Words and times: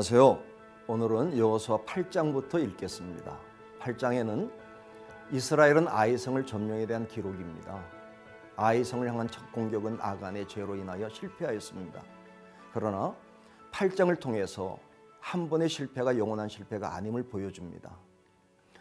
안녕하세요. 0.00 0.42
오늘은 0.86 1.36
여호수아 1.36 1.84
8장부터 1.84 2.58
읽겠습니다. 2.70 3.38
8장에는 3.80 4.50
이스라엘은 5.30 5.88
아이성을 5.88 6.46
점령에 6.46 6.86
대한 6.86 7.06
기록입니다. 7.06 7.84
아이성을 8.56 9.06
향한 9.06 9.28
첫 9.28 9.52
공격은 9.52 9.98
아간의 10.00 10.48
죄로 10.48 10.74
인하여 10.74 11.06
실패하였습니다. 11.10 12.02
그러나 12.72 13.14
8장을 13.72 14.18
통해서 14.18 14.78
한 15.20 15.50
번의 15.50 15.68
실패가 15.68 16.16
영원한 16.16 16.48
실패가 16.48 16.94
아님을 16.94 17.24
보여줍니다. 17.24 17.94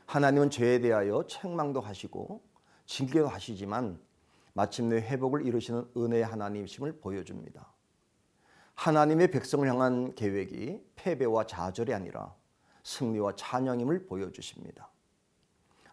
하나님은 0.05 0.49
죄에 0.49 0.79
대하여 0.79 1.25
책망도 1.27 1.81
하시고 1.81 2.41
징계도 2.85 3.27
하시지만 3.27 3.99
마침내 4.53 4.95
회복을 5.01 5.45
이루시는 5.45 5.85
은혜의 5.97 6.23
하나님이심을 6.23 7.01
보여줍니다. 7.01 7.73
하나님의 8.79 9.29
백성을 9.29 9.67
향한 9.67 10.15
계획이 10.15 10.81
패배와 10.95 11.45
좌절이 11.45 11.93
아니라 11.93 12.33
승리와 12.83 13.35
찬양임을 13.35 14.05
보여주십니다. 14.05 14.89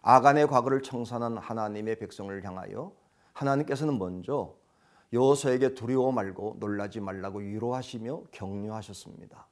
아간의 0.01 0.47
과거를 0.47 0.81
청산한 0.83 1.37
하나님의 1.37 1.99
백성을 1.99 2.45
향하여 2.45 2.93
하나님께서는 3.33 3.99
먼저 3.99 4.55
여호수에게 5.11 5.73
두려워 5.73 6.13
말고 6.13 6.55
놀라지 6.61 7.01
말라고 7.01 7.39
위로하시며 7.39 8.23
격려하셨습니다. 8.31 9.47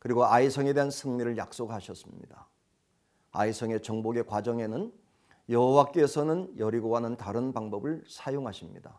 그리고 0.00 0.24
아이성에 0.24 0.72
대한 0.72 0.90
승리를 0.90 1.36
약속하셨습니다. 1.36 2.48
아이성의 3.30 3.82
정복의 3.82 4.26
과정에는 4.26 4.92
여호와께서는 5.48 6.58
여리고와는 6.58 7.18
다른 7.18 7.52
방법을 7.52 8.02
사용하십니다. 8.08 8.98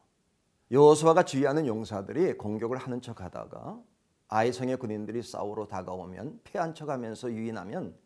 여호수아가 0.71 1.23
지휘하는 1.23 1.65
용사들이 1.65 2.37
공격을 2.37 2.77
하는 2.77 3.01
척하다가 3.01 3.81
아이성의 4.27 4.77
군인들이 4.77 5.23
싸우러 5.23 5.65
다가오면 5.65 6.41
패한 6.43 6.75
척하면서 6.75 7.31
유인하면 7.31 7.97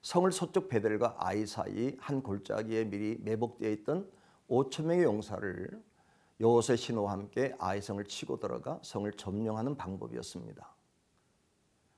성을 0.00 0.30
서쪽 0.32 0.70
베델과 0.70 1.16
아이 1.18 1.44
사이 1.44 1.94
한 2.00 2.22
골짜기에 2.22 2.86
미리 2.86 3.18
매복되어 3.20 3.70
있던 3.72 4.10
5천 4.48 4.84
명의 4.84 5.04
용사를 5.04 5.82
여호수의 6.40 6.78
신호와 6.78 7.12
함께 7.12 7.54
아이성을 7.58 8.02
치고 8.04 8.40
들어가 8.40 8.78
성을 8.82 9.12
점령하는 9.12 9.76
방법이었습니다. 9.76 10.66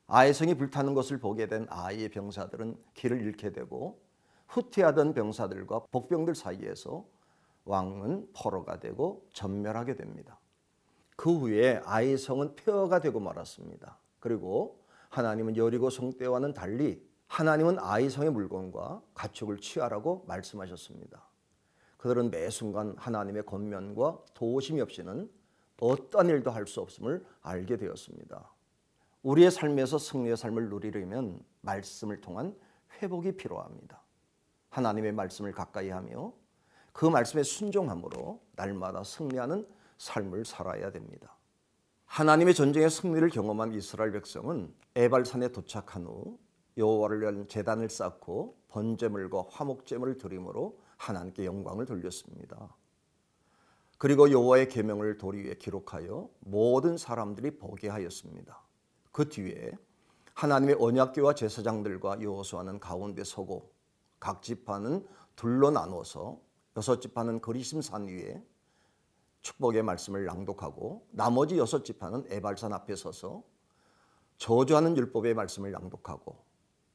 아이성이 0.09 0.55
불타는 0.55 0.95
것을 0.95 1.19
보게 1.19 1.47
된 1.47 1.69
아이의 1.71 2.09
병사들은 2.09 2.77
길을 2.95 3.21
잃게 3.21 3.53
되고 3.53 4.03
후퇴하던 4.49 5.15
병사들과 5.15 5.85
복병들 5.93 6.35
사이에서 6.35 7.05
왕은 7.65 8.31
포로가 8.35 8.81
되고 8.81 9.27
전멸하게 9.33 9.97
됩니다. 9.97 10.39
그 11.17 11.37
후에 11.37 11.81
아이 11.85 12.17
성은 12.17 12.55
폐허가 12.57 13.01
되고 13.01 13.21
말았습니다. 13.21 13.99
그리고 14.19 14.81
하나님은 15.11 15.57
여리고 15.57 15.91
성 15.91 16.13
때와는 16.17 16.55
달리 16.55 17.07
하나님은 17.27 17.79
아이 17.79 18.09
성의 18.09 18.31
물건과 18.31 19.03
가축을 19.15 19.59
취하라고 19.59 20.25
말씀하셨습니다. 20.27 21.23
그들은 21.97 22.31
매 22.31 22.49
순간 22.49 22.95
하나님의 22.97 23.45
권면과 23.45 24.25
도우심이 24.35 24.81
없이는 24.81 25.31
어떤 25.81 26.29
일도 26.29 26.51
할 26.51 26.67
수 26.67 26.81
없음을 26.81 27.25
알게 27.43 27.77
되었습니다. 27.77 28.51
우리의 29.23 29.51
삶에서 29.51 29.99
승리의 29.99 30.37
삶을 30.37 30.71
누리려면 30.71 31.45
말씀을 31.61 32.21
통한 32.21 32.57
회복이 33.01 33.37
필요합니다. 33.37 34.03
하나님의 34.71 35.13
말씀을 35.13 35.53
가까이 35.53 35.91
하며 35.91 36.33
그 36.93 37.07
말씀에 37.07 37.43
순종함으로 37.43 38.41
날마다 38.57 39.05
승리하는 39.05 39.67
삶을 39.99 40.45
살아야 40.45 40.91
됩니다. 40.91 41.37
하나님의 42.07 42.55
전쟁의 42.55 42.91
승리를 42.91 43.29
경험한 43.31 43.73
이스라엘 43.73 44.13
백성은 44.13 44.75
에발산에 44.97 45.49
도착한 45.49 46.07
후 46.07 46.39
여호와를 46.77 47.21
위한 47.21 47.47
제단을 47.47 47.89
쌓고 47.89 48.57
번제물과 48.69 49.45
화목제물을 49.51 50.19
드림으로 50.19 50.79
하나님께 50.97 51.45
영광을 51.45 51.87
돌렸습니다. 51.87 52.75
그리고 53.99 54.31
여호와의 54.31 54.69
계명을 54.69 55.19
도리 55.19 55.43
위에 55.43 55.55
기록하여 55.55 56.29
모든 56.41 56.97
사람들이 56.97 57.59
보게 57.59 57.89
하였습니다. 57.89 58.61
그 59.13 59.29
뒤에 59.29 59.73
하나님의 60.35 60.77
언약궤와 60.81 61.35
제사장들과 61.35 62.23
여호수아는 62.23 62.81
가운데 62.81 63.25
서고 63.25 63.71
각 64.19 64.43
지파는 64.43 65.07
둘로 65.37 65.71
나눠서 65.71 66.41
여섯 66.77 67.01
지파는 67.01 67.41
그리심 67.41 67.83
산 67.83 68.07
위에 68.07 68.43
축복의 69.43 69.83
말씀을 69.83 70.25
낭독하고 70.25 71.07
나머지 71.11 71.59
여섯 71.59 71.85
지파는 71.85 72.27
에발산 72.29 72.73
앞에 72.73 72.95
서서 72.95 73.43
저주하는 74.39 74.97
율법의 74.97 75.35
말씀을 75.35 75.73
낭독하고 75.73 76.51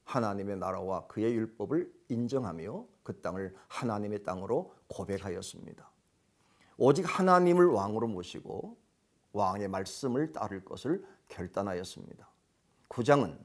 하나님의 0.06 0.58
나라와 0.58 1.06
그의 1.08 1.36
율법을 1.36 1.92
인정하며 2.10 2.86
그 3.04 3.22
땅을 3.22 3.56
하나님의 3.68 4.24
땅으로 4.24 4.74
고백하였습니다. 4.88 5.92
오직 6.78 7.04
하나님을 7.04 7.68
왕으로 7.68 8.08
모시고 8.08 8.78
왕의 9.34 9.68
말씀을 9.68 10.32
따를 10.32 10.64
것을 10.64 11.06
결단하였습니다. 11.28 12.30
9장은 12.90 13.38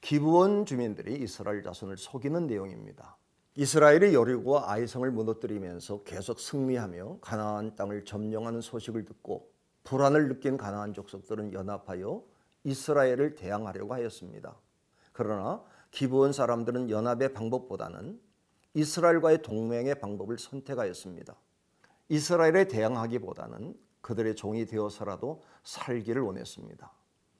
기브온 0.00 0.64
주민들이 0.64 1.20
이스라엘 1.22 1.62
자손을 1.62 1.96
속이는 1.96 2.46
내용입니다. 2.46 3.17
이스라엘이 3.60 4.14
여리고와 4.14 4.70
아이성을 4.70 5.10
무너뜨리면서 5.10 6.04
계속 6.04 6.38
승리하며 6.38 7.18
가나안 7.20 7.74
땅을 7.74 8.04
점령하는 8.04 8.60
소식을 8.60 9.04
듣고 9.04 9.50
불안을 9.82 10.28
느낀 10.28 10.56
가나안 10.56 10.94
족속들은 10.94 11.52
연합하여 11.52 12.22
이스라엘을 12.62 13.34
대항하려고 13.34 13.94
하였습니다. 13.94 14.54
그러나 15.10 15.60
기브온 15.90 16.32
사람들은 16.32 16.88
연합의 16.88 17.32
방법보다는 17.32 18.20
이스라엘과의 18.74 19.42
동맹의 19.42 19.98
방법을 19.98 20.38
선택하였습니다. 20.38 21.34
이스라엘에 22.10 22.68
대항하기보다는 22.68 23.76
그들의 24.02 24.36
종이 24.36 24.66
되어서라도 24.66 25.42
살기를 25.64 26.22
원했습니다. 26.22 26.92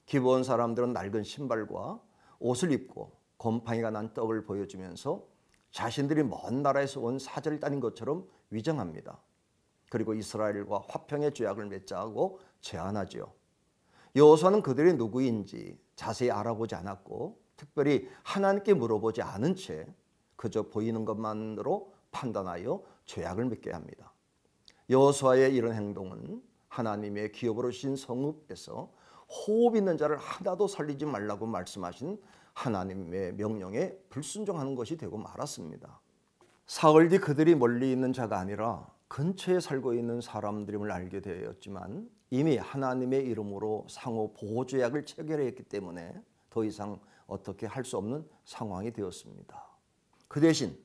기브온 0.06 0.42
사람들은 0.42 0.94
낡은 0.94 1.22
신발과 1.22 2.02
옷을 2.40 2.72
입고 2.72 3.12
곰팡이가 3.36 3.90
난 3.90 4.12
떡을 4.14 4.42
보여주면서 4.42 5.38
자신들이 5.70 6.22
먼 6.22 6.62
나라에서 6.62 7.00
온 7.00 7.18
사절을 7.18 7.60
따는 7.60 7.80
것처럼 7.80 8.26
위정합니다. 8.50 9.20
그리고 9.90 10.14
이스라엘과 10.14 10.84
화평의 10.88 11.34
죄악을 11.34 11.66
맺자 11.66 11.98
하고 11.98 12.40
제안하지요. 12.60 13.32
여호수아는 14.16 14.62
그들이 14.62 14.94
누구인지 14.94 15.78
자세히 15.94 16.30
알아보지 16.30 16.74
않았고 16.74 17.38
특별히 17.56 18.08
하나님께 18.22 18.74
물어보지 18.74 19.22
않은 19.22 19.54
채 19.56 19.86
그저 20.36 20.62
보이는 20.62 21.04
것만으로 21.04 21.92
판단하여 22.10 22.82
죄악을 23.06 23.46
맺게 23.46 23.72
합니다. 23.72 24.12
여호수아의 24.90 25.54
이런 25.54 25.74
행동은 25.74 26.42
하나님의 26.68 27.32
기업으로 27.32 27.70
신 27.70 27.96
성읍에서 27.96 28.90
호흡 29.28 29.76
있는 29.76 29.98
자를 29.98 30.16
하나도 30.16 30.68
살리지 30.68 31.04
말라고 31.04 31.46
말씀하신 31.46 32.20
하나님의 32.58 33.34
명령에 33.34 33.92
불순종하는 34.10 34.74
것이 34.74 34.96
되고 34.96 35.16
말았습니다. 35.16 36.00
사흘 36.66 37.08
뒤 37.08 37.19
그들이 37.19 37.54
멀리 37.54 37.92
있는 37.92 38.12
자가 38.12 38.38
아니라 38.38 38.86
근처에 39.06 39.60
살고 39.60 39.94
있는 39.94 40.20
사람들임을 40.20 40.90
알게 40.90 41.20
되었지만 41.20 42.10
이미 42.31 42.56
하나님의 42.56 43.25
이름으로 43.26 43.87
상호 43.88 44.32
보호 44.34 44.66
조약을 44.66 45.06
체결했기 45.06 45.62
때문에 45.62 46.12
더 46.50 46.64
이상 46.64 46.99
어떻게 47.26 47.66
할 47.66 47.84
수 47.84 47.96
없는 47.96 48.28
상황이 48.44 48.93
되었습니다. 48.93 49.64
그 50.26 50.40
대신 50.40 50.76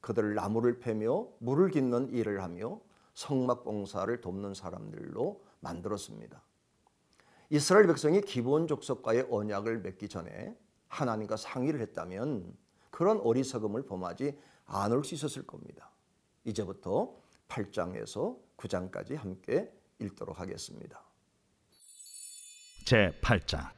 그들을 0.00 0.34
나무를 0.34 0.80
패며 0.80 1.28
물을 1.38 1.70
깃는 1.70 2.12
일을 2.12 2.42
하며 2.42 2.80
성막 3.14 3.62
봉사를 3.62 4.20
돕는 4.20 4.54
사람들로 4.54 5.40
만들었습니다. 5.60 6.42
이스라엘 7.50 7.86
백성이 7.86 8.20
기본 8.22 8.66
족속과의 8.66 9.28
언약을 9.30 9.80
맺기 9.80 10.08
전에 10.08 10.56
하나님과 10.92 11.36
상의를 11.36 11.80
했다면 11.80 12.54
그런 12.90 13.18
어리석음을 13.20 13.86
범하지 13.86 14.38
않을 14.66 15.04
수 15.04 15.14
있었을 15.14 15.46
겁니다. 15.46 15.90
이제부터 16.44 17.16
8장에서 17.48 18.38
9장까지 18.58 19.16
함께 19.16 19.72
읽도록 19.98 20.38
하겠습니다. 20.38 21.02
제 22.84 23.10
8장 23.22 23.70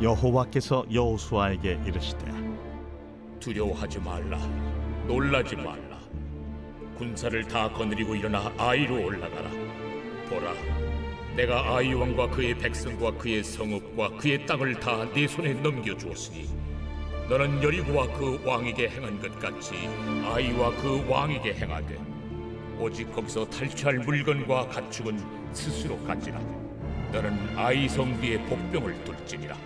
여호와께서 0.00 0.86
여호수아에게 0.92 1.82
이르시되 1.86 2.26
두려워하지 3.40 3.98
말라 4.00 4.38
놀라지 5.06 5.56
말라 5.56 5.98
군사를 6.96 7.46
다 7.48 7.70
거느리고 7.72 8.14
일어나 8.14 8.52
아이로 8.58 9.04
올라가라 9.04 9.50
보라 10.28 10.85
내가 11.36 11.76
아이 11.76 11.92
왕과 11.92 12.30
그의 12.30 12.56
백성과 12.56 13.10
그의 13.18 13.44
성읍과 13.44 14.16
그의 14.16 14.46
땅을 14.46 14.80
다 14.80 15.04
네 15.12 15.28
손에 15.28 15.52
넘겨 15.54 15.94
주었으니 15.96 16.48
너는 17.28 17.62
여리고와 17.62 18.06
그 18.14 18.40
왕에게 18.44 18.88
행한 18.88 19.20
것 19.20 19.38
같이 19.38 19.74
아이와 20.24 20.70
그 20.76 21.04
왕에게 21.08 21.54
행하되 21.54 21.98
오직 22.78 23.12
거기서 23.14 23.44
탈취할 23.50 23.98
물건과 23.98 24.68
가축은 24.68 25.18
스스로 25.52 25.98
가지라. 26.04 26.38
너는 27.12 27.56
아이 27.56 27.88
성 27.88 28.18
뒤에 28.20 28.38
복병을 28.44 29.04
둘지니라. 29.04 29.56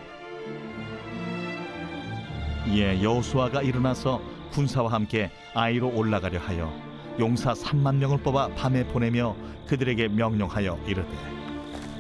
이에 2.69 3.03
여호수아가 3.03 3.63
일어나서 3.63 4.21
군사와 4.53 4.93
함께 4.93 5.31
아이로 5.55 5.93
올라가려 5.95 6.39
하여 6.39 6.73
용사 7.19 7.53
3만 7.53 7.97
명을 7.97 8.19
뽑아 8.23 8.49
밤에 8.55 8.87
보내며 8.87 9.37
그들에게 9.67 10.09
명령하여 10.09 10.79
이르되 10.87 11.40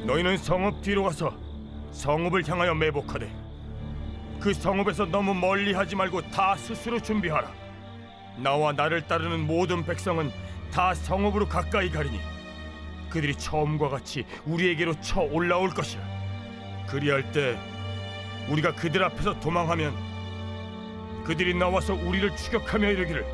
너희는 0.04 0.38
성읍 0.38 0.82
뒤로 0.82 1.04
가서 1.04 1.36
성읍을 1.92 2.48
향하여 2.48 2.74
매복하되 2.74 3.30
그 4.40 4.54
성읍에서 4.54 5.06
너무 5.06 5.34
멀리 5.34 5.74
하지 5.74 5.94
말고 5.94 6.30
다 6.30 6.56
스스로 6.56 6.98
준비하라. 7.00 7.52
나와 8.38 8.72
나를 8.72 9.06
따르는 9.06 9.46
모든 9.46 9.84
백성은 9.84 10.30
다 10.72 10.94
성읍으로 10.94 11.46
가까이 11.48 11.90
가리니 11.90 12.18
그들이 13.10 13.34
처음과 13.34 13.90
같이 13.90 14.24
우리에게로 14.46 14.98
쳐 15.02 15.20
올라올 15.20 15.70
것이라. 15.70 16.02
그리할 16.88 17.30
때 17.32 17.58
우리가 18.48 18.74
그들 18.74 19.04
앞에서 19.04 19.38
도망하면 19.40 19.94
그들이 21.24 21.52
나와서 21.54 21.92
우리를 21.92 22.34
추격하며 22.34 22.88
이르기를 22.88 23.26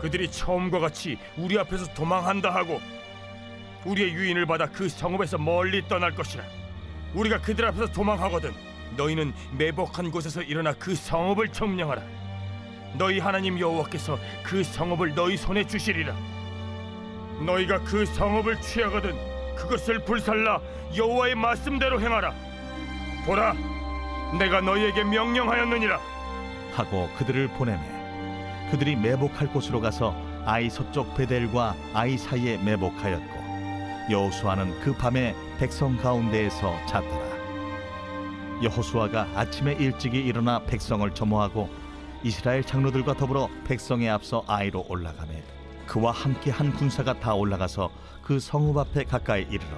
그들이 0.00 0.30
처음과 0.30 0.78
같이 0.78 1.18
우리 1.36 1.58
앞에서 1.58 1.92
도망한다 1.92 2.54
하고 2.54 2.80
우리의 3.84 4.12
유인을 4.12 4.46
받아 4.46 4.66
그 4.66 4.88
성읍에서 4.88 5.38
멀리 5.38 5.86
떠날 5.88 6.14
것이라. 6.14 6.42
우리가 7.14 7.40
그들 7.40 7.64
앞에서 7.66 7.86
도망하거든 7.92 8.52
너희는 8.96 9.32
매복한 9.56 10.10
곳에서 10.10 10.42
일어나 10.42 10.72
그 10.72 10.94
성읍을 10.94 11.48
점령하라. 11.48 12.02
너희 12.96 13.18
하나님 13.18 13.58
여호와께서 13.58 14.18
그 14.42 14.62
성읍을 14.62 15.14
너희 15.14 15.36
손에 15.36 15.66
주시리라. 15.66 16.14
너희가 17.44 17.80
그 17.80 18.06
성읍을 18.06 18.60
취하거든 18.60 19.14
그것을 19.56 20.04
불살라 20.04 20.60
여호와의 20.96 21.34
말씀대로 21.34 22.00
행하라. 22.00 22.32
보라, 23.26 23.54
내가 24.38 24.60
너희에게 24.60 25.02
명령하였느니라. 25.04 25.98
하고 26.74 27.08
그들을 27.16 27.48
보내매 27.48 27.80
그들이 28.70 28.96
매복할 28.96 29.48
곳으로 29.48 29.80
가서 29.80 30.14
아이 30.44 30.68
서쪽 30.68 31.16
베델과 31.16 31.74
아이 31.94 32.18
사이에 32.18 32.58
매복하였고 32.58 33.43
여호수아는 34.10 34.80
그 34.80 34.92
밤에 34.94 35.34
백성 35.58 35.96
가운데에서 35.96 36.74
잤더라. 36.86 37.34
여호수아가 38.62 39.28
아침에 39.34 39.72
일찍이 39.74 40.18
일어나 40.18 40.62
백성을 40.64 41.08
점호하고 41.14 41.68
이스라엘 42.22 42.62
장로들과 42.62 43.14
더불어 43.14 43.48
백성에 43.64 44.08
앞서 44.08 44.44
아이로 44.46 44.86
올라가매 44.88 45.42
그와 45.86 46.12
함께 46.12 46.50
한 46.50 46.72
군사가 46.72 47.18
다 47.20 47.34
올라가서 47.34 47.90
그 48.22 48.40
성읍 48.40 48.76
앞에 48.78 49.04
가까이 49.04 49.42
이르러 49.42 49.76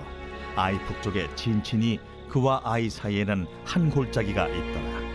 아이 0.54 0.78
북쪽에 0.86 1.28
진친이 1.34 1.98
그와 2.28 2.60
아이 2.64 2.88
사이에는 2.90 3.46
한 3.64 3.90
골짜기가 3.90 4.48
있더라. 4.48 5.06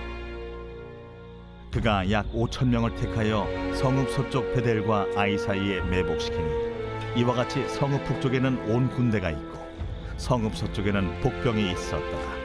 그가 1.72 2.12
약 2.12 2.32
5천 2.34 2.68
명을 2.68 2.96
택하여 2.96 3.48
성읍 3.76 4.10
서쪽 4.10 4.54
베델과 4.54 5.08
아이 5.16 5.38
사이에 5.38 5.82
매복시키니 5.82 6.61
이와 7.14 7.34
같이 7.34 7.68
성읍 7.68 8.06
북쪽에는 8.06 8.70
온 8.70 8.90
군대가 8.90 9.30
있고 9.32 9.60
성읍 10.16 10.56
서쪽에는 10.56 11.20
복병이 11.20 11.72
있었더라. 11.72 12.42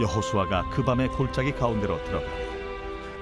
여호수아가 0.00 0.68
그 0.70 0.82
밤에 0.84 1.06
골짜기 1.06 1.52
가운데로 1.52 2.02
들어가니 2.04 2.46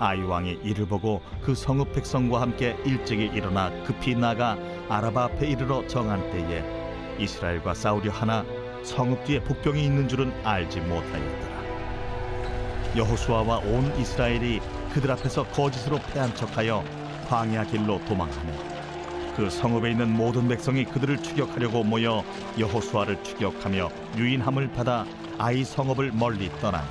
아이 0.00 0.22
왕이 0.22 0.60
이를 0.62 0.86
보고 0.86 1.20
그 1.42 1.54
성읍 1.54 1.92
백성과 1.92 2.40
함께 2.40 2.76
일찍이 2.84 3.26
일어나 3.26 3.70
급히 3.84 4.14
나가 4.14 4.56
아라바 4.88 5.24
앞에 5.24 5.46
이르러 5.46 5.86
정한 5.86 6.30
때에 6.30 6.64
이스라엘과 7.18 7.74
싸우려 7.74 8.10
하나 8.10 8.44
성읍 8.84 9.24
뒤에 9.24 9.44
복병이 9.44 9.84
있는 9.84 10.08
줄은 10.08 10.32
알지 10.44 10.80
못하였더라. 10.80 11.54
여호수아와 12.96 13.58
온 13.58 13.94
이스라엘이 13.98 14.60
그들 14.94 15.10
앞에서 15.10 15.44
거짓으로 15.48 15.98
패한 15.98 16.34
척하여 16.34 16.82
광야 17.28 17.64
길로 17.64 18.02
도망하며 18.06 18.73
그 19.36 19.50
성읍에 19.50 19.90
있는 19.90 20.10
모든 20.10 20.48
백성이 20.48 20.84
그들을 20.84 21.22
추격하려고 21.22 21.82
모여 21.84 22.24
여호수아를 22.58 23.22
추격하며 23.22 23.90
유인함을 24.16 24.72
받아 24.72 25.04
아이 25.38 25.64
성읍을 25.64 26.12
멀리 26.12 26.48
떠나니 26.60 26.86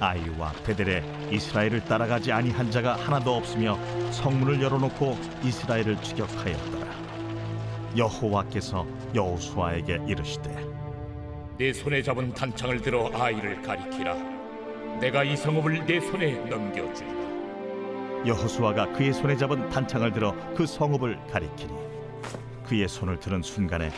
아이와 0.00 0.52
베델에 0.66 1.02
이스라엘을 1.30 1.84
따라가지 1.84 2.32
아니한 2.32 2.70
자가 2.70 2.96
하나도 2.96 3.34
없으며 3.36 3.78
성문을 4.10 4.60
열어놓고 4.60 5.16
이스라엘을 5.44 6.00
추격하였더라 6.02 6.86
여호와께서 7.96 8.86
여호수아에게 9.14 10.00
이르시되 10.06 10.74
내 11.56 11.72
손에 11.72 12.02
잡은 12.02 12.34
단창을 12.34 12.80
들어 12.80 13.08
아이를 13.14 13.62
가리키라. 13.62 14.16
내가 15.00 15.22
이 15.22 15.36
성읍을 15.36 15.86
내 15.86 16.00
손에 16.00 16.32
넘겨주리라. 16.48 17.23
여호수아가 18.26 18.92
그의 18.92 19.12
손에 19.12 19.36
잡은 19.36 19.68
단창을 19.68 20.12
들어 20.12 20.34
그 20.56 20.66
성읍을 20.66 21.26
가리키니 21.30 21.72
그의 22.66 22.88
손을 22.88 23.20
드는 23.20 23.42
순간에 23.42 23.90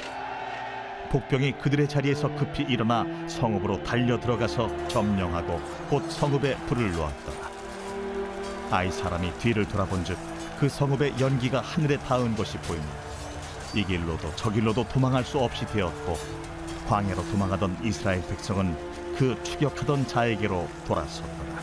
복병이 1.11 1.53
그들의 1.53 1.89
자리에서 1.89 2.35
급히 2.35 2.65
일어나 2.65 3.07
성읍으로 3.29 3.85
달려 3.85 4.19
들어가서 4.19 4.89
점령하고 4.89 5.61
곧 5.89 6.11
성읍에 6.11 6.57
불을 6.67 6.93
놓았더라. 6.93 7.51
아이 8.73 8.91
사람이 8.91 9.33
뒤를 9.39 9.69
돌아본즉 9.69 10.19
그 10.59 10.69
성읍의 10.69 11.15
연기가 11.21 11.61
하늘에 11.61 11.97
닿은 11.99 12.35
것이 12.35 12.59
보이니 12.59 12.85
이 13.75 13.85
길로도 13.85 14.33
저 14.35 14.51
길로도 14.51 14.89
도망할 14.89 15.23
수 15.25 15.39
없이 15.39 15.65
되었고 15.67 16.17
광야로 16.89 17.23
도망하던 17.31 17.79
이스라엘 17.85 18.27
백성은 18.27 18.77
그 19.17 19.41
추격하던 19.45 20.07
자에게로 20.09 20.67
돌아섰더라 20.87 21.56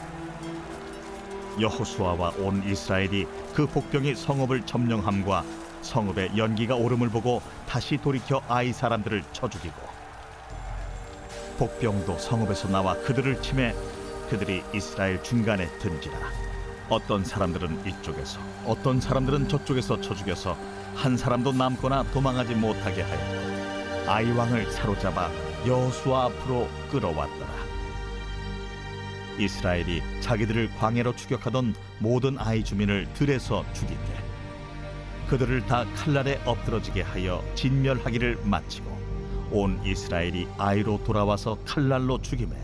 여호수아와 1.60 2.34
온 2.40 2.64
이스라엘이 2.68 3.28
그 3.54 3.68
복병이 3.68 4.16
성읍을 4.16 4.66
점령함과 4.66 5.44
성읍의 5.82 6.38
연기가 6.38 6.76
오름을 6.76 7.10
보고 7.10 7.42
다시 7.68 7.98
돌이켜 7.98 8.42
아이 8.48 8.72
사람들을 8.72 9.24
쳐 9.34 9.50
죽이고 9.50 9.76
복병도 11.58 12.18
성읍에서 12.18 12.70
나와 12.70 12.96
그들을 13.02 13.42
치매 13.42 13.74
그들이 14.30 14.64
이스라엘 14.74 15.22
중간에 15.22 15.68
든지라. 15.80 16.18
어떤 16.90 17.24
사람들은 17.24 17.86
이쪽에서 17.88 18.40
어떤 18.66 19.00
사람들은 19.00 19.48
저쪽에서 19.48 20.02
쳐 20.02 20.14
죽여서 20.14 20.58
한 20.96 21.18
사람도 21.18 21.54
남거나 21.54 22.04
도망하지 22.12 22.56
못하게 22.56 23.02
하여 23.02 23.54
아이 24.08 24.32
왕을 24.32 24.72
사로잡아 24.72 25.30
여호수아 25.66 26.26
앞으로 26.26 26.68
끌어왔더라 26.92 27.63
이스라엘이 29.40 30.02
자기들을 30.22 30.72
광야로 30.78 31.16
추격하던 31.16 31.76
모든 32.00 32.38
아이 32.40 32.64
주민을 32.64 33.08
들에서 33.14 33.66
죽이되 33.74 34.24
그들을 35.28 35.66
다 35.66 35.86
칼날에 35.96 36.40
엎드러지게 36.46 37.02
하여 37.02 37.44
진멸하기를 37.56 38.40
마치고 38.44 38.92
온 39.52 39.80
이스라엘이 39.86 40.48
아이로 40.58 41.04
돌아와서 41.04 41.58
칼날로 41.66 42.22
죽임에 42.22 42.56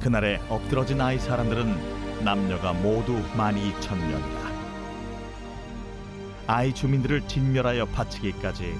그날에 0.00 0.40
엎드러진 0.48 1.00
아이 1.00 1.18
사람들은 1.18 2.24
남녀가 2.24 2.72
모두 2.72 3.20
만 3.36 3.56
이천 3.56 3.98
명이라. 3.98 4.44
아이 6.46 6.74
주민들을 6.74 7.26
진멸하여 7.26 7.86
바치기까지 7.86 8.74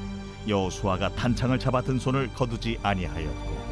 여호수아가 0.47 1.14
단창을 1.14 1.59
잡아 1.59 1.81
든 1.81 1.99
손을 1.99 2.28
거두지 2.35 2.78
아니하였고 2.83 3.63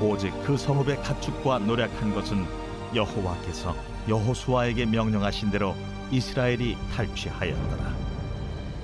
오직 0.00 0.32
그 0.44 0.56
성읍의 0.56 1.02
가축과 1.02 1.58
노력한 1.60 2.14
것은 2.14 2.46
여호와께서 2.94 3.74
여호수아에게 4.08 4.86
명령하신 4.86 5.50
대로 5.50 5.74
이스라엘이 6.10 6.76
탈취하였더라. 6.94 7.96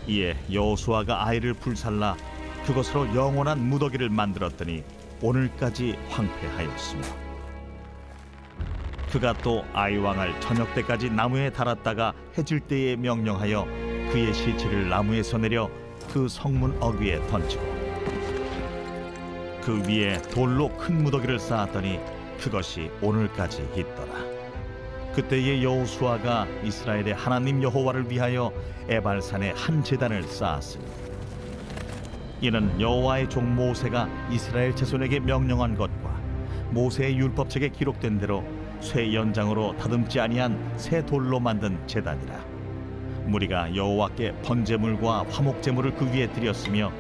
이에 0.06 0.36
여호수아가 0.52 1.26
아이를 1.26 1.54
불살라 1.54 2.16
그것으로 2.66 3.14
영원한 3.14 3.68
무더기를 3.68 4.08
만들었더니 4.10 4.82
오늘까지 5.22 5.96
황폐하였으며 6.10 7.02
그가 9.10 9.32
또 9.38 9.64
아이 9.72 9.96
왕을 9.96 10.40
저녁 10.40 10.74
때까지 10.74 11.08
나무에 11.10 11.50
달았다가 11.50 12.12
해질 12.36 12.60
때에 12.60 12.96
명령하여 12.96 13.64
그의 14.10 14.34
시체를 14.34 14.88
나무에서 14.88 15.38
내려 15.38 15.70
그 16.12 16.28
성문 16.28 16.76
어귀에 16.82 17.26
던지고 17.28 17.73
그 19.64 19.82
위에 19.88 20.20
돌로 20.30 20.68
큰 20.76 21.02
무더기를 21.02 21.38
쌓았더니 21.38 21.98
그것이 22.38 22.90
오늘까지 23.00 23.66
있더라. 23.74 24.12
그때의 25.14 25.64
여호수아가 25.64 26.46
이스라엘의 26.62 27.14
하나님 27.14 27.62
여호와를 27.62 28.10
위하여 28.10 28.52
에발산에 28.88 29.54
한 29.56 29.82
제단을 29.82 30.24
쌓았으니 30.24 30.84
이는 32.42 32.78
여호와의 32.78 33.30
종 33.30 33.54
모세가 33.54 34.06
이스라엘 34.30 34.76
자손에게 34.76 35.20
명령한 35.20 35.76
것과 35.76 36.14
모세의 36.70 37.16
율법책에 37.16 37.70
기록된 37.70 38.18
대로 38.18 38.44
쇠 38.80 39.14
연장으로 39.14 39.78
다듬지 39.78 40.20
아니한 40.20 40.74
새 40.76 41.06
돌로 41.06 41.40
만든 41.40 41.78
제단이라. 41.86 42.44
무리가 43.24 43.74
여호와께 43.74 44.42
번제물과 44.42 45.24
화목제물을 45.30 45.94
그 45.94 46.12
위에 46.12 46.30
드렸으며 46.32 46.92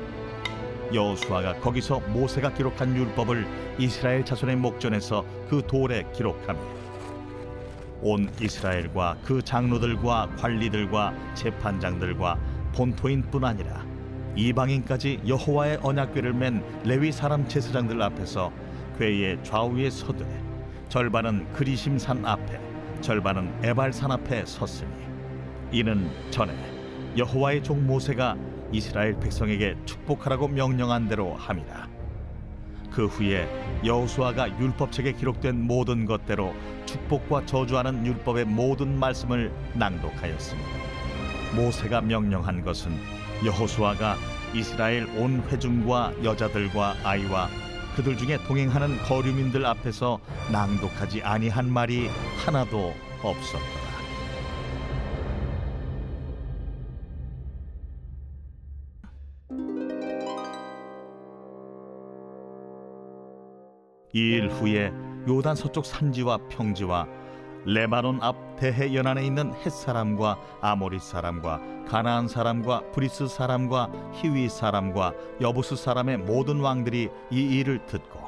여호수아가 0.92 1.60
거기서 1.60 2.00
모세가 2.00 2.54
기록한 2.54 2.96
율법을 2.96 3.46
이스라엘 3.78 4.24
자손의 4.24 4.56
목전에서 4.56 5.24
그 5.48 5.62
돌에 5.66 6.04
기록하며 6.12 6.60
온 8.02 8.28
이스라엘과 8.40 9.16
그 9.24 9.42
장로들과 9.42 10.36
관리들과 10.36 11.14
재판장들과 11.34 12.38
본토인뿐 12.74 13.44
아니라 13.44 13.84
이방인까지 14.36 15.20
여호와의 15.26 15.78
언약궤를 15.82 16.32
맨 16.34 16.62
레위 16.84 17.12
사람 17.12 17.48
제사장들 17.48 18.02
앞에서 18.02 18.52
궤의 18.98 19.42
좌우에 19.42 19.90
서되 19.90 20.26
절반은 20.88 21.52
그리심산 21.52 22.26
앞에 22.26 22.60
절반은 23.00 23.64
에발산 23.64 24.10
앞에 24.10 24.44
섰으니 24.44 24.90
이는 25.72 26.10
전에 26.30 26.54
여호와의 27.16 27.62
종 27.62 27.86
모세가 27.86 28.36
이스라엘 28.74 29.18
백성에게 29.20 29.76
축복하라고 29.86 30.48
명령한 30.48 31.08
대로 31.08 31.36
함이라. 31.36 31.88
그 32.90 33.06
후에 33.06 33.48
여호수아가 33.84 34.58
율법책에 34.58 35.12
기록된 35.12 35.64
모든 35.64 36.06
것대로 36.06 36.52
축복과 36.84 37.46
저주하는 37.46 38.04
율법의 38.04 38.46
모든 38.46 38.98
말씀을 38.98 39.52
낭독하였으니 39.74 40.60
모세가 41.54 42.00
명령한 42.00 42.64
것은 42.64 42.92
여호수아가 43.44 44.16
이스라엘 44.54 45.06
온 45.18 45.40
회중과 45.48 46.24
여자들과 46.24 46.96
아이와 47.04 47.48
그들 47.94 48.16
중에 48.16 48.38
동행하는 48.48 48.98
거류민들 49.02 49.64
앞에서 49.66 50.18
낭독하지 50.50 51.22
아니한 51.22 51.72
말이 51.72 52.08
하나도 52.44 52.92
없었더 53.22 53.83
이 64.14 64.34
일 64.36 64.48
후에 64.48 64.92
요단 65.28 65.56
서쪽 65.56 65.84
산지와 65.84 66.38
평지와 66.48 67.06
레바논 67.66 68.18
앞 68.22 68.56
대해 68.56 68.94
연안에 68.94 69.24
있는 69.26 69.52
헷 69.54 69.70
사람과 69.72 70.38
아모리 70.60 70.98
사람과 71.00 71.60
가나안 71.88 72.28
사람과 72.28 72.82
브리스 72.92 73.26
사람과 73.26 73.90
히위 74.12 74.48
사람과 74.48 75.12
여부스 75.40 75.76
사람의 75.76 76.18
모든 76.18 76.60
왕들이 76.60 77.08
이 77.30 77.40
일을 77.40 77.86
듣고 77.86 78.20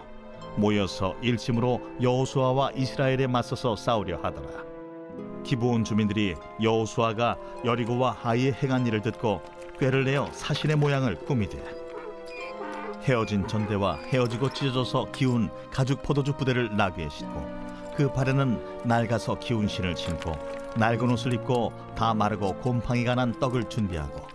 모여서 0.56 1.14
일심으로 1.20 1.80
여호수아와 2.02 2.70
이스라엘에 2.74 3.26
맞서서 3.26 3.76
싸우려 3.76 4.16
하더라. 4.22 4.64
기브온 5.44 5.84
주민들이 5.84 6.34
여호수아가 6.62 7.36
여리고와 7.64 8.12
하이에 8.12 8.52
행한 8.52 8.86
일을 8.86 9.02
듣고 9.02 9.42
꾀를 9.78 10.04
내어 10.04 10.26
사신의 10.32 10.76
모양을 10.76 11.16
꾸미되 11.16 11.75
헤어진 13.06 13.46
전대와 13.46 13.98
헤어지고 14.08 14.52
찢어져서 14.52 15.12
기운 15.12 15.48
가죽 15.70 16.02
포도주 16.02 16.32
부대를 16.32 16.76
나귀에 16.76 17.08
싣고 17.08 17.40
그 17.96 18.12
발에는 18.12 18.82
낡아서 18.84 19.38
기운 19.38 19.68
신을 19.68 19.96
신고 19.96 20.32
낡은 20.76 21.10
옷을 21.12 21.32
입고 21.34 21.72
다 21.96 22.12
마르고 22.14 22.56
곰팡이가 22.56 23.14
난 23.14 23.32
떡을 23.38 23.68
준비하고 23.68 24.26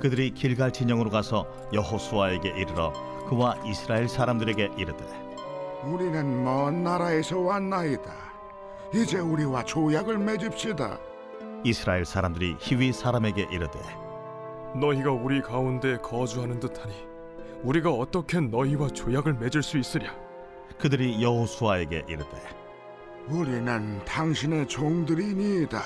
그들이 0.00 0.30
길갈 0.30 0.72
진영으로 0.72 1.10
가서 1.10 1.46
여호수아에게 1.74 2.48
이르러 2.48 2.92
그와 3.28 3.56
이스라엘 3.66 4.08
사람들에게 4.08 4.70
이르되 4.78 5.04
우리는 5.84 6.44
먼 6.44 6.82
나라에서 6.82 7.38
왔나이다. 7.38 8.12
이제 8.94 9.18
우리와 9.18 9.64
조약을 9.64 10.18
맺읍시다. 10.18 10.98
이스라엘 11.62 12.04
사람들이 12.04 12.56
히위 12.58 12.92
사람에게 12.92 13.48
이르되 13.50 13.78
너희가 14.74 15.12
우리 15.12 15.40
가운데 15.42 15.98
거주하는 15.98 16.58
듯하니 16.58 17.07
우리가 17.62 17.90
어떻게 17.90 18.40
너희와 18.40 18.88
조약을 18.88 19.34
맺을 19.34 19.62
수 19.62 19.78
있으랴? 19.78 20.14
그들이 20.78 21.22
여호수아에게 21.22 22.04
이르되 22.08 22.58
우리는 23.28 24.04
당신의 24.04 24.68
종들이니이다. 24.68 25.82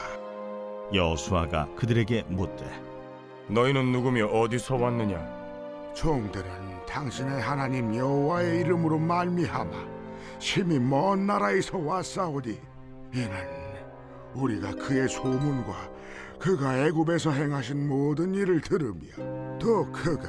여호수아가 0.93 1.69
그들에게 1.77 2.25
묻되 2.29 2.65
너희는 3.49 3.91
누구며 3.93 4.27
어디서 4.27 4.77
왔느냐? 4.77 5.93
종들은 5.95 6.47
당신의 6.87 7.41
하나님 7.41 7.95
여호와의 7.95 8.61
이름으로 8.61 8.99
말미암아 8.99 9.73
심히 10.39 10.79
먼 10.79 11.27
나라에서 11.27 11.79
왔사오니 11.79 12.59
이는 13.15 13.31
우리가 14.35 14.73
그의 14.75 15.09
소문과 15.09 15.91
그가 16.39 16.79
애굽에서 16.87 17.31
행하신 17.33 17.89
모든 17.89 18.35
일을 18.35 18.61
들으며 18.61 19.01
또 19.59 19.91
그가 19.93 20.29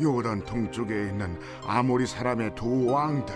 요단 0.00 0.44
동쪽에 0.44 1.08
있는 1.08 1.38
아모리 1.66 2.06
사람의 2.06 2.54
두 2.54 2.86
왕들 2.86 3.34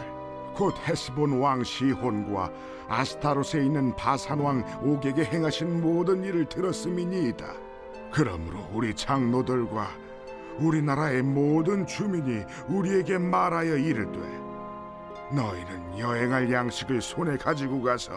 곧 0.54 0.74
헤스본 0.86 1.38
왕 1.38 1.64
시혼과 1.64 2.52
아스타롯에 2.88 3.64
있는 3.64 3.94
바산 3.96 4.40
왕 4.40 4.64
옥에게 4.82 5.24
행하신 5.24 5.80
모든 5.80 6.24
일을 6.24 6.46
들었음이니이다. 6.46 7.46
그러므로 8.12 8.58
우리 8.72 8.94
장로들과 8.94 9.88
우리나라의 10.58 11.22
모든 11.22 11.86
주민이 11.86 12.42
우리에게 12.68 13.18
말하여 13.18 13.76
이르되 13.76 14.18
너희는 15.32 15.98
여행할 15.98 16.52
양식을 16.52 17.00
손에 17.00 17.36
가지고 17.36 17.80
가서 17.80 18.12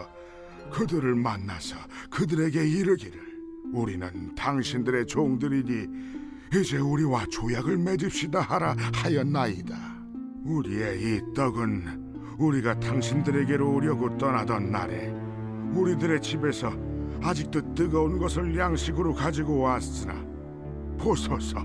그들을 0.72 1.14
만나서 1.14 1.76
그들에게 2.10 2.66
이르기를 2.66 3.20
우리는 3.72 4.34
당신들의 4.34 5.06
종들이니 5.06 5.88
이제 6.60 6.78
우리와 6.78 7.26
조약을 7.26 7.78
맺읍시다 7.78 8.40
하라 8.40 8.76
하였나이다. 8.92 9.76
우리의 10.44 11.00
이 11.00 11.20
떡은 11.34 12.36
우리가 12.38 12.78
당신들에게로 12.78 13.74
오려고 13.74 14.16
떠나던 14.16 14.70
날에 14.70 15.08
우리들의 15.72 16.20
집에서 16.20 16.72
아직도 17.22 17.74
뜨거운 17.74 18.18
것을 18.18 18.56
양식으로 18.56 19.14
가지고 19.14 19.60
왔으나 19.60 20.14
보소서 20.98 21.58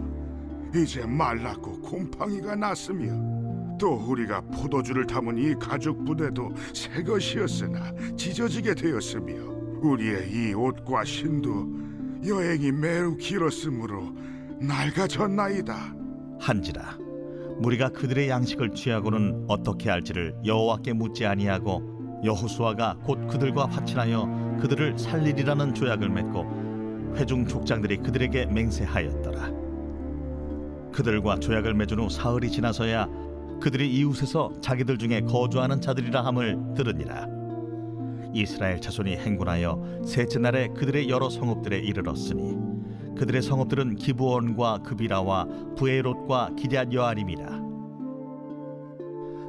이제 0.76 1.06
말랐고 1.06 1.82
곰팡이가 1.82 2.56
났으며 2.56 3.78
또 3.78 3.94
우리가 3.94 4.42
포도주를 4.42 5.06
담은 5.06 5.38
이 5.38 5.54
가죽 5.56 6.04
부대도 6.04 6.52
새 6.74 7.04
것이었으나 7.04 7.94
찢어지게 8.18 8.74
되었으며 8.74 9.34
우리의 9.82 10.32
이 10.32 10.54
옷과 10.54 11.06
신도 11.06 11.80
여행이 12.26 12.72
매우 12.72 13.16
길었으므로 13.16 14.14
낡아졌나이다. 14.62 15.96
한지라 16.40 16.98
무리가 17.60 17.90
그들의 17.90 18.30
양식을 18.30 18.74
취하고는 18.74 19.46
어떻게 19.48 19.90
할지를 19.90 20.36
여호와께 20.46 20.94
묻지 20.94 21.26
아니하고 21.26 22.22
여호수아가 22.24 22.98
곧 23.04 23.28
그들과 23.28 23.66
화친하여 23.66 24.58
그들을 24.62 24.98
살리리라는 24.98 25.74
조약을 25.74 26.10
맺고 26.10 27.16
회중 27.16 27.48
족장들이 27.48 27.98
그들에게 27.98 28.46
맹세하였더라 28.48 29.52
그들과 30.92 31.40
조약을 31.40 31.74
맺은 31.74 32.00
후 32.00 32.10
사흘이 32.10 32.50
지나서야 32.50 33.08
그들이 33.62 33.94
이웃에서 33.94 34.54
자기들 34.62 34.98
중에 34.98 35.22
거주하는 35.22 35.82
자들이라 35.82 36.26
함을 36.26 36.58
들으니라 36.76 37.28
이스라엘 38.34 38.80
자손이 38.80 39.18
행군하여 39.18 40.04
셋째 40.06 40.40
날에 40.40 40.70
그들의 40.70 41.10
여러 41.10 41.30
성읍들에 41.30 41.80
이르렀으니 41.80 42.69
그들의 43.20 43.42
성읍들은 43.42 43.96
기브온과 43.96 44.78
그비라와 44.78 45.46
부에롯과 45.76 46.52
기럇 46.56 46.94
여아림이라 46.94 47.60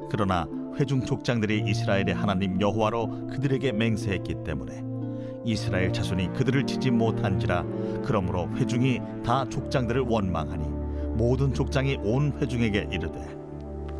그러나 0.09 0.45
회중 0.77 1.05
족장들이 1.05 1.63
이스라엘의 1.67 2.13
하나님 2.13 2.59
여호와로 2.59 3.27
그들에게 3.27 3.71
맹세했기 3.71 4.43
때문에 4.43 4.83
이스라엘 5.45 5.93
자손이 5.93 6.33
그들을 6.33 6.65
치지 6.65 6.91
못한지라 6.91 7.63
그러므로 8.03 8.49
회중이 8.57 8.99
다 9.23 9.45
족장들을 9.47 10.01
원망하니 10.01 10.67
모든 11.15 11.53
족장이 11.53 11.97
온 12.03 12.33
회중에게 12.41 12.89
이르되 12.91 13.25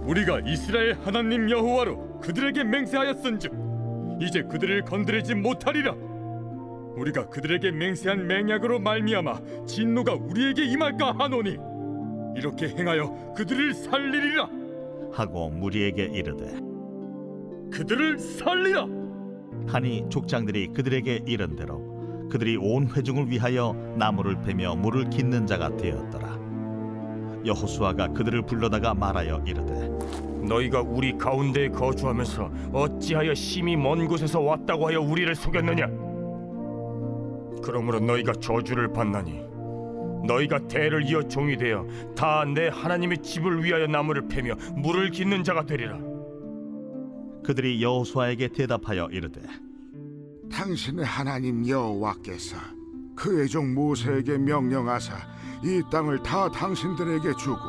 우리가 0.03 0.41
이스라엘 0.47 0.97
하나님 1.01 1.49
여호와로 1.49 2.19
그들에게 2.19 2.65
맹세하였은즉 2.65 4.19
이제 4.19 4.43
그들을 4.43 4.83
건드리지 4.83 5.35
못하리라. 5.35 5.95
우리가 6.95 7.27
그들에게 7.29 7.71
맹세한 7.71 8.27
맹약으로 8.27 8.79
말미암아 8.79 9.65
진노가 9.65 10.13
우리에게 10.15 10.65
임할까 10.65 11.13
하노니 11.17 11.57
이렇게 12.35 12.69
행하여 12.69 13.33
그들을 13.35 13.73
살리리라. 13.73 14.49
하고 15.13 15.49
무리에게 15.49 16.05
이르되 16.05 16.59
그들을 17.71 18.19
살리라. 18.19 18.87
하니 19.67 20.05
족장들이 20.09 20.67
그들에게 20.67 21.21
이른 21.25 21.55
대로 21.55 22.27
그들이 22.29 22.57
온 22.57 22.87
회중을 22.89 23.29
위하여 23.29 23.73
나무를 23.97 24.41
베며 24.41 24.75
물을 24.75 25.09
깃는 25.09 25.45
자가 25.45 25.75
되었더라 25.75 26.39
여호수아가 27.45 28.07
그들을 28.09 28.43
불러다가 28.43 28.93
말하여 28.93 29.43
이르되 29.45 29.89
너희가 30.47 30.81
우리 30.81 31.17
가운데에 31.17 31.69
거주하면서 31.69 32.51
어찌하여 32.73 33.33
심히 33.33 33.75
먼 33.75 34.07
곳에서 34.07 34.41
왔다고 34.41 34.87
하여 34.87 35.01
우리를 35.01 35.33
속였느냐? 35.35 36.10
그러므로 37.63 37.99
너희가 37.99 38.33
저주를 38.33 38.91
받나니 38.93 39.41
너희가 40.27 40.67
대를 40.67 41.03
이어 41.09 41.23
종이 41.27 41.57
되어 41.57 41.85
다 42.15 42.45
내 42.45 42.67
하나님의 42.67 43.19
집을 43.19 43.63
위하여 43.63 43.87
나무를 43.87 44.27
패며 44.27 44.55
물을 44.75 45.09
깃는 45.09 45.43
자가 45.43 45.65
되리라. 45.65 45.97
그들이 47.43 47.81
여호수아에게 47.81 48.49
대답하여 48.49 49.07
이르되 49.11 49.41
당신의 50.51 51.05
하나님 51.05 51.67
여호와께서 51.67 52.55
그의 53.15 53.47
종 53.47 53.73
모세에게 53.73 54.37
명령하사 54.37 55.15
이 55.63 55.81
땅을 55.91 56.21
다 56.23 56.49
당신들에게 56.51 57.33
주고 57.37 57.59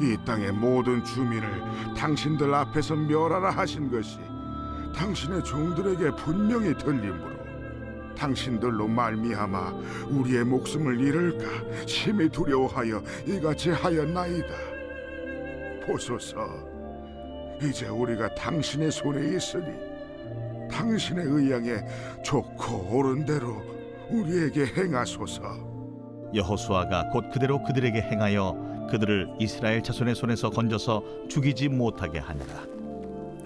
이 0.00 0.16
땅의 0.26 0.52
모든 0.52 1.02
주민을 1.04 1.94
당신들 1.96 2.52
앞에서 2.52 2.96
멸하라 2.96 3.50
하신 3.50 3.90
것이 3.90 4.18
당신의 4.94 5.42
종들에게 5.44 6.10
분명히 6.16 6.76
들리므로 6.76 7.35
당신들로 8.16 8.88
말미암아 8.88 9.72
우리의 10.10 10.44
목숨을 10.44 11.00
잃을까 11.00 11.46
심히 11.86 12.28
두려워하여 12.28 13.02
이같이 13.26 13.70
하였나이다. 13.70 14.48
보소서, 15.86 16.48
이제 17.62 17.86
우리가 17.86 18.34
당신의 18.34 18.90
손에 18.90 19.36
있으니 19.36 19.66
당신의 20.68 21.24
의향에 21.24 21.86
좋고 22.24 22.96
옳은 22.96 23.24
대로 23.24 23.62
우리에게 24.10 24.66
행하소서. 24.76 25.42
여호수아가 26.34 27.10
곧 27.10 27.30
그대로 27.32 27.62
그들에게 27.62 28.00
행하여 28.00 28.88
그들을 28.90 29.28
이스라엘 29.38 29.82
자손의 29.82 30.14
손에서 30.14 30.50
건져서 30.50 31.28
죽이지 31.28 31.68
못하게 31.68 32.18
하니라. 32.18 32.75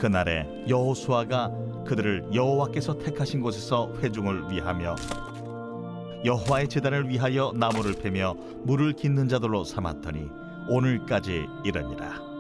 그날에 0.01 0.47
여호수아가 0.67 1.53
그들을 1.85 2.31
여호와께서 2.35 2.97
택하신 2.97 3.43
곳에서 3.43 3.93
회중을 4.01 4.51
위하며 4.51 4.97
여호와의 6.25 6.69
제단을 6.69 7.09
위하여 7.09 7.53
나무를 7.55 7.95
패며 7.95 8.35
물을 8.65 8.95
깃는 8.95 9.29
자들로 9.29 9.63
삼았더니 9.63 10.27
오늘까지 10.69 11.47
이르니라. 11.65 12.31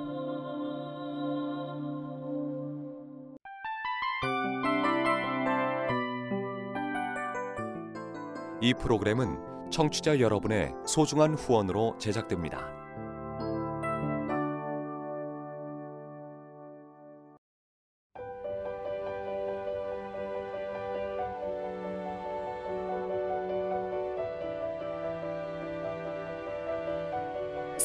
이 8.62 8.74
프로그램은 8.74 9.70
청취자 9.70 10.20
여러분의 10.20 10.72
소중한 10.86 11.34
후원으로 11.34 11.96
제작됩니다. 11.98 12.79